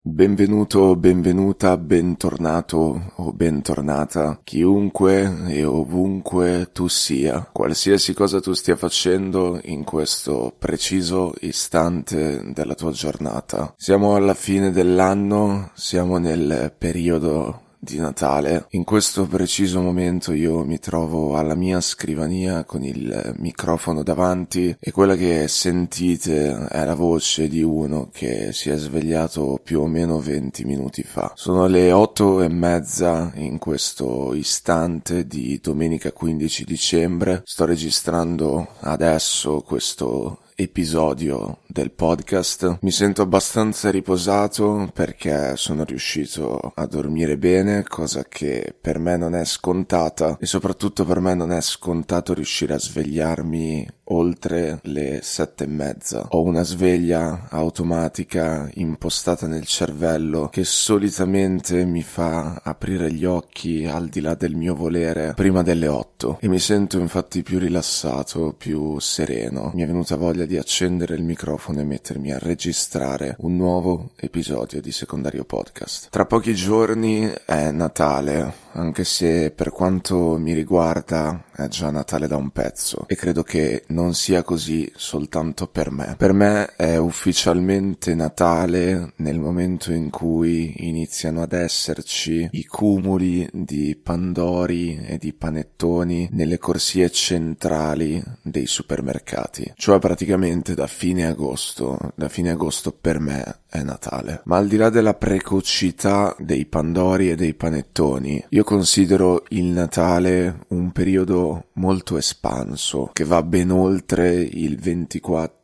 [0.00, 9.58] Benvenuto, benvenuta, bentornato o bentornata, chiunque e ovunque tu sia, qualsiasi cosa tu stia facendo
[9.64, 13.74] in questo preciso istante della tua giornata.
[13.76, 18.66] Siamo alla fine dell'anno, siamo nel periodo di Natale.
[18.70, 24.90] In questo preciso momento io mi trovo alla mia scrivania con il microfono davanti e
[24.90, 30.18] quella che sentite è la voce di uno che si è svegliato più o meno
[30.18, 31.32] 20 minuti fa.
[31.34, 37.42] Sono le otto e mezza in questo istante di domenica 15 dicembre.
[37.44, 42.78] Sto registrando adesso questo episodio del podcast.
[42.80, 49.36] Mi sento abbastanza riposato perché sono riuscito a dormire bene, cosa che per me non
[49.36, 55.64] è scontata e soprattutto per me non è scontato riuscire a svegliarmi oltre le sette
[55.64, 56.26] e mezza.
[56.30, 64.08] Ho una sveglia automatica impostata nel cervello che solitamente mi fa aprire gli occhi al
[64.08, 68.98] di là del mio volere prima delle otto e mi sento infatti più rilassato, più
[68.98, 69.72] sereno.
[69.74, 74.80] Mi è venuta voglia di accendere il microfono e mettermi a registrare un nuovo episodio
[74.80, 76.08] di Secondario Podcast.
[76.10, 82.36] Tra pochi giorni è Natale, anche se per quanto mi riguarda è già Natale da
[82.36, 86.14] un pezzo e credo che non sia così soltanto per me.
[86.16, 93.98] Per me è ufficialmente Natale nel momento in cui iniziano ad esserci i cumuli di
[94.00, 102.12] pandori e di panettoni nelle corsie centrali dei supermercati, cioè praticamente da fine agosto.
[102.14, 104.42] Da fine agosto per me è Natale.
[104.44, 110.66] Ma al di là della precocità dei pandori e dei panettoni, io considero il Natale
[110.68, 115.57] un periodo molto espanso che va ben oltre il 24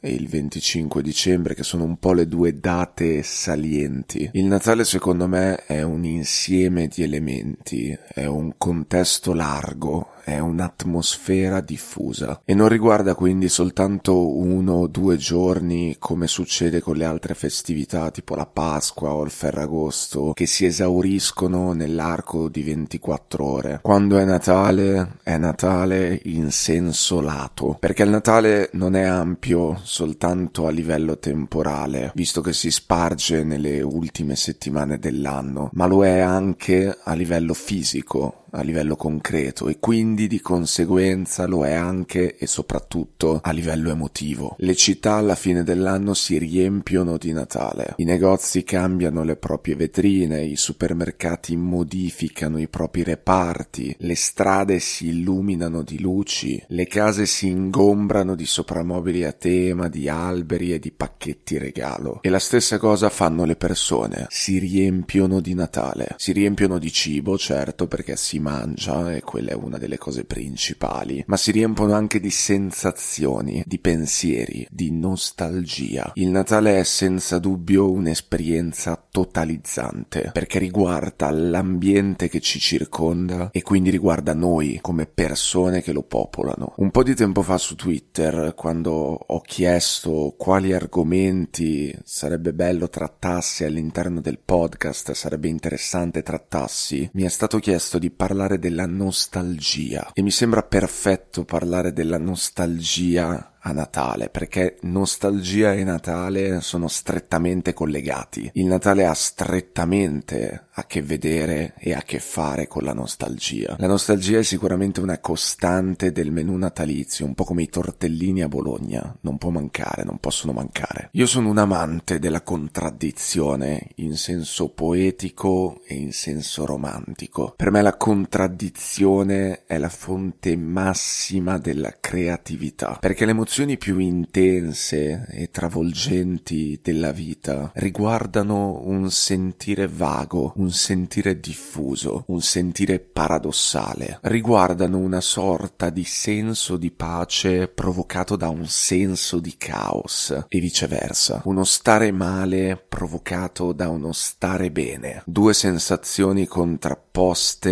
[0.00, 4.28] e il 25 dicembre che sono un po' le due date salienti.
[4.34, 11.60] Il Natale secondo me è un insieme di elementi, è un contesto largo, è un'atmosfera
[11.60, 17.34] diffusa e non riguarda quindi soltanto uno o due giorni come succede con le altre
[17.34, 23.78] festività tipo la Pasqua o il Ferragosto che si esauriscono nell'arco di 24 ore.
[23.80, 29.45] Quando è Natale è Natale in senso lato perché il Natale non è ampio
[29.82, 36.18] soltanto a livello temporale visto che si sparge nelle ultime settimane dell'anno ma lo è
[36.18, 42.46] anche a livello fisico a livello concreto e quindi di conseguenza lo è anche e
[42.46, 44.56] soprattutto a livello emotivo.
[44.58, 50.44] Le città alla fine dell'anno si riempiono di Natale, i negozi cambiano le proprie vetrine,
[50.44, 57.48] i supermercati modificano i propri reparti, le strade si illuminano di luci, le case si
[57.48, 62.20] ingombrano di soprammobili a tema, di alberi e di pacchetti regalo.
[62.22, 67.36] E la stessa cosa fanno le persone, si riempiono di Natale, si riempiono di cibo,
[67.36, 72.20] certo, perché si mangia e quella è una delle cose principali, ma si riempono anche
[72.20, 76.12] di sensazioni, di pensieri, di nostalgia.
[76.14, 83.90] Il Natale è senza dubbio un'esperienza totalizzante perché riguarda l'ambiente che ci circonda e quindi
[83.90, 86.74] riguarda noi come persone che lo popolano.
[86.76, 93.64] Un po' di tempo fa su Twitter, quando ho chiesto quali argomenti sarebbe bello trattassi
[93.64, 100.10] all'interno del podcast, sarebbe interessante trattassi, mi è stato chiesto di parlare parlare della nostalgia.
[100.12, 107.72] E mi sembra perfetto parlare della nostalgia a Natale, perché nostalgia e Natale sono strettamente
[107.72, 108.48] collegati.
[108.54, 113.74] Il Natale ha strettamente a che vedere e a che fare con la nostalgia.
[113.78, 118.48] La nostalgia è sicuramente una costante del menù natalizio, un po' come i tortellini a
[118.48, 121.08] Bologna, non può mancare, non possono mancare.
[121.12, 127.54] Io sono un amante della contraddizione in senso poetico e in senso romantico.
[127.56, 135.26] Per me la contraddizione è la fonte massima della creatività, perché l'emozione emozioni più intense
[135.30, 144.98] e travolgenti della vita riguardano un sentire vago, un sentire diffuso, un sentire paradossale, riguardano
[144.98, 151.64] una sorta di senso di pace provocato da un senso di caos e viceversa, uno
[151.64, 157.05] stare male provocato da uno stare bene, due sensazioni contrapposte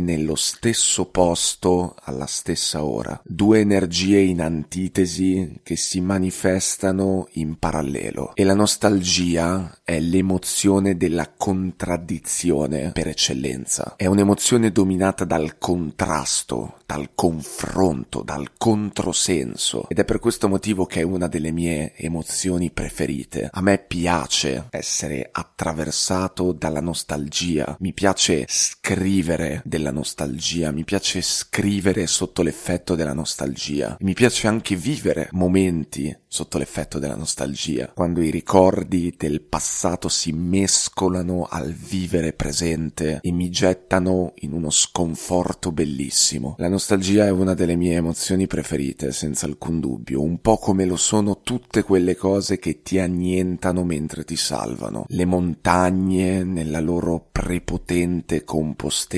[0.00, 8.34] nello stesso posto alla stessa ora, due energie in antitesi che si manifestano in parallelo.
[8.34, 17.10] E la nostalgia è l'emozione della contraddizione per eccellenza, è un'emozione dominata dal contrasto, dal
[17.14, 19.86] confronto, dal controsenso.
[19.90, 23.50] Ed è per questo motivo che è una delle mie emozioni preferite.
[23.52, 29.25] A me piace essere attraversato dalla nostalgia, mi piace scrivere
[29.64, 36.58] della nostalgia, mi piace scrivere sotto l'effetto della nostalgia, mi piace anche vivere momenti sotto
[36.58, 43.50] l'effetto della nostalgia, quando i ricordi del passato si mescolano al vivere presente e mi
[43.50, 46.54] gettano in uno sconforto bellissimo.
[46.58, 50.96] La nostalgia è una delle mie emozioni preferite, senza alcun dubbio, un po' come lo
[50.96, 55.06] sono tutte quelle cose che ti annientano mentre ti salvano.
[55.08, 59.14] Le montagne nella loro prepotente compostezza,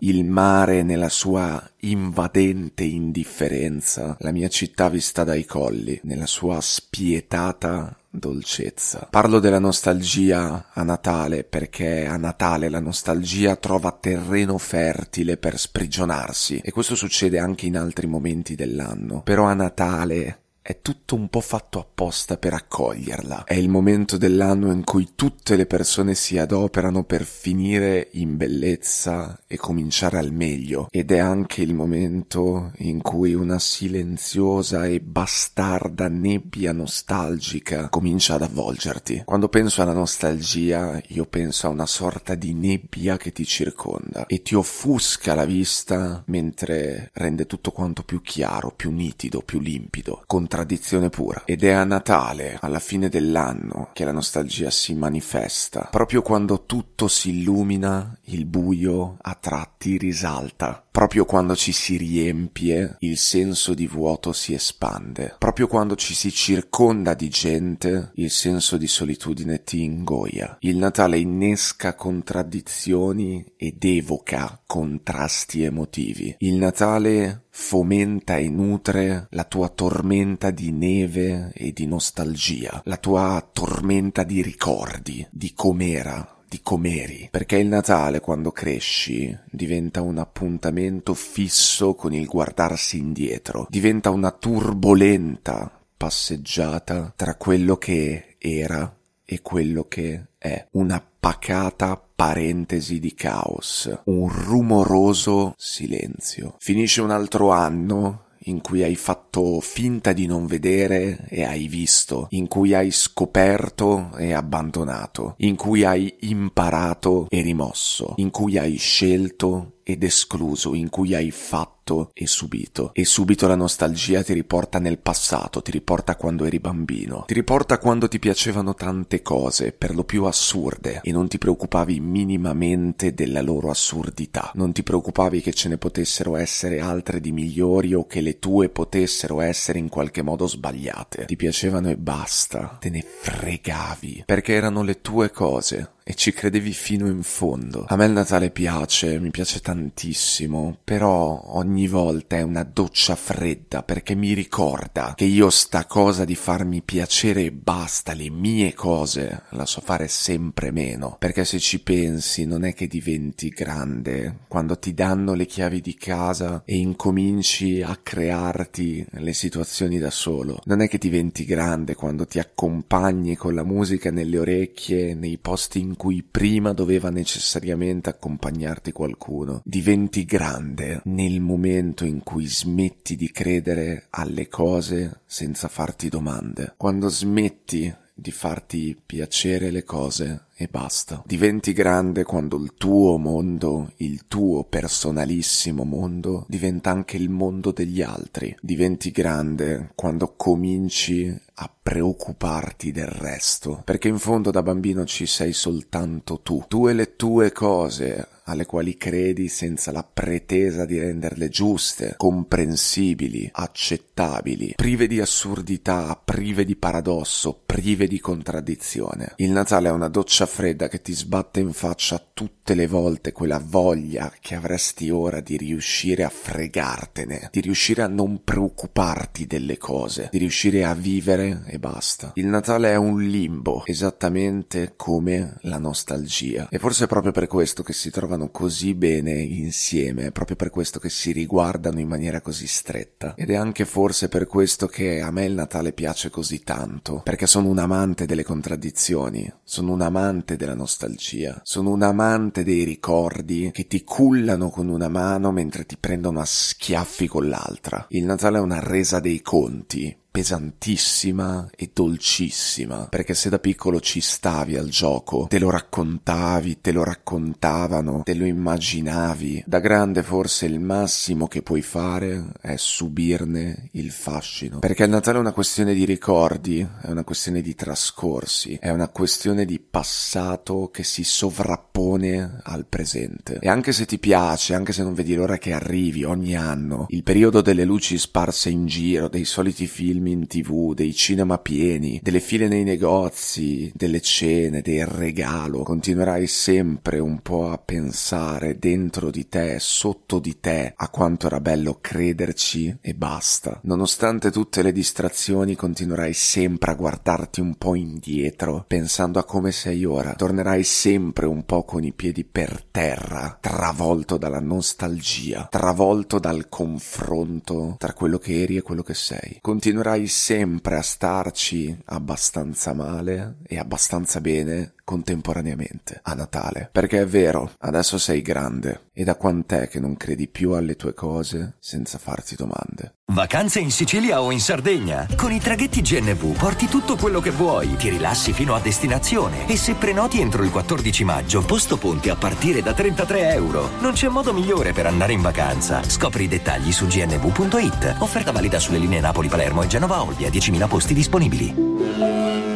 [0.00, 7.94] il mare nella sua invadente indifferenza, la mia città vista dai colli, nella sua spietata
[8.10, 9.06] dolcezza.
[9.08, 16.60] Parlo della nostalgia a Natale perché a Natale la nostalgia trova terreno fertile per sprigionarsi
[16.62, 19.22] e questo succede anche in altri momenti dell'anno.
[19.22, 23.44] Però a Natale è tutto un po' fatto apposta per accoglierla.
[23.44, 29.40] È il momento dell'anno in cui tutte le persone si adoperano per finire in bellezza
[29.46, 30.86] e cominciare al meglio.
[30.90, 38.42] Ed è anche il momento in cui una silenziosa e bastarda nebbia nostalgica comincia ad
[38.42, 39.22] avvolgerti.
[39.24, 44.42] Quando penso alla nostalgia, io penso a una sorta di nebbia che ti circonda e
[44.42, 50.22] ti offusca la vista mentre rende tutto quanto più chiaro, più nitido, più limpido.
[50.26, 51.44] Contra tradizione pura.
[51.46, 55.88] Ed è a Natale, alla fine dell'anno, che la nostalgia si manifesta.
[55.92, 60.84] Proprio quando tutto si illumina, il buio a tratti risalta.
[60.90, 65.36] Proprio quando ci si riempie, il senso di vuoto si espande.
[65.38, 70.56] Proprio quando ci si circonda di gente, il senso di solitudine ti ingoia.
[70.60, 76.34] Il Natale innesca contraddizioni ed evoca contrasti emotivi.
[76.38, 83.46] Il Natale fomenta e nutre la tua tormenta di neve e di nostalgia, la tua
[83.52, 91.14] tormenta di ricordi, di com'era, di com'eri, perché il Natale quando cresci diventa un appuntamento
[91.14, 98.99] fisso con il guardarsi indietro, diventa una turbolenta passeggiata tra quello che era
[99.32, 106.56] e quello che è, una pacata parentesi di caos, un rumoroso silenzio.
[106.58, 112.26] Finisce un altro anno in cui hai fatto finta di non vedere e hai visto,
[112.30, 118.76] in cui hai scoperto e abbandonato, in cui hai imparato e rimosso, in cui hai
[118.78, 122.90] scelto ed escluso, in cui hai fatto e subito.
[122.94, 127.78] E subito la nostalgia ti riporta nel passato, ti riporta quando eri bambino, ti riporta
[127.78, 133.42] quando ti piacevano tante cose, per lo più assurde, e non ti preoccupavi minimamente della
[133.42, 134.52] loro assurdità.
[134.54, 138.68] Non ti preoccupavi che ce ne potessero essere altre di migliori o che le tue
[138.68, 141.24] potessero essere in qualche modo sbagliate.
[141.26, 146.72] Ti piacevano e basta, te ne fregavi, perché erano le tue cose e ci credevi
[146.72, 147.84] fino in fondo.
[147.86, 153.84] A me il Natale piace, mi piace tantissimo, però ogni volta è una doccia fredda
[153.84, 159.42] perché mi ricorda che io sta cosa di farmi piacere e basta, le mie cose
[159.50, 164.80] la so fare sempre meno, perché se ci pensi non è che diventi grande quando
[164.80, 170.60] ti danno le chiavi di casa e incominci a crearti le situazioni da solo.
[170.64, 175.78] Non è che diventi grande quando ti accompagni con la musica nelle orecchie nei posti
[175.78, 179.60] in cui prima doveva necessariamente accompagnarti qualcuno.
[179.66, 186.72] Diventi grande nel momento in cui smetti di credere alle cose senza farti domande.
[186.78, 191.22] Quando smetti di farti piacere le cose e basta.
[191.24, 198.02] Diventi grande quando il tuo mondo, il tuo personalissimo mondo, diventa anche il mondo degli
[198.02, 198.54] altri.
[198.60, 205.52] Diventi grande quando cominci a preoccuparti del resto, perché in fondo da bambino ci sei
[205.52, 211.48] soltanto tu, tu e le tue cose alle quali credi senza la pretesa di renderle
[211.48, 219.34] giuste, comprensibili, accettabili, prive di assurdità, prive di paradosso, prive di contraddizione.
[219.36, 223.62] Il Natale è una doccia fredda che ti sbatte in faccia tutte le volte quella
[223.64, 230.28] voglia che avresti ora di riuscire a fregartene, di riuscire a non preoccuparti delle cose,
[230.32, 232.32] di riuscire a vivere e basta.
[232.34, 236.68] Il Natale è un limbo, esattamente come la nostalgia.
[236.68, 240.70] E forse è proprio per questo che si trovano così bene insieme, è proprio per
[240.70, 243.34] questo che si riguardano in maniera così stretta.
[243.36, 247.46] Ed è anche forse per questo che a me il Natale piace così tanto, perché
[247.46, 250.00] sono un amante delle contraddizioni, sono un
[250.40, 255.84] amante della nostalgia, sono un amante dei ricordi che ti cullano con una mano mentre
[255.84, 258.06] ti prendono a schiaffi con l'altra.
[258.10, 264.20] Il Natale è una resa dei conti, pesantissima e dolcissima, perché se da piccolo ci
[264.20, 270.66] stavi al gioco, te lo raccontavi, te lo raccontavano, te lo immaginavi, da grande forse
[270.66, 275.94] il massimo che puoi fare è subirne il fascino, perché il Natale è una questione
[275.94, 282.60] di ricordi, è una questione di trascorsi, è una questione di passato che si sovrappone
[282.62, 283.58] al presente.
[283.60, 287.22] E anche se ti piace, anche se non vedi l'ora che arrivi ogni anno, il
[287.24, 292.20] periodo delle luci sparse in giro, dei soliti film film in tv, dei cinema pieni,
[292.22, 299.30] delle file nei negozi, delle cene, del regalo, continuerai sempre un po' a pensare dentro
[299.30, 303.80] di te, sotto di te, a quanto era bello crederci e basta.
[303.84, 310.04] Nonostante tutte le distrazioni continuerai sempre a guardarti un po' indietro, pensando a come sei
[310.04, 310.34] ora.
[310.34, 317.96] Tornerai sempre un po' con i piedi per terra, travolto dalla nostalgia, travolto dal confronto
[317.98, 319.58] tra quello che eri e quello che sei.
[319.60, 326.88] Continuerai riuscirai sempre a starci abbastanza male e abbastanza bene contemporaneamente a Natale.
[326.92, 331.14] Perché è vero, adesso sei grande e da quant'è che non credi più alle tue
[331.14, 333.16] cose senza farti domande.
[333.32, 335.26] Vacanze in Sicilia o in Sardegna?
[335.34, 339.76] Con i traghetti GNV porti tutto quello che vuoi, ti rilassi fino a destinazione e
[339.76, 343.90] se prenoti entro il 14 maggio, posto ponti a partire da 33 euro.
[343.98, 346.08] Non c'è modo migliore per andare in vacanza.
[346.08, 348.16] Scopri i dettagli su gnv.it.
[348.20, 352.69] Offerta valida sulle linee Napoli-Palermo e Genova-Olbia, 10.000 posti disponibili.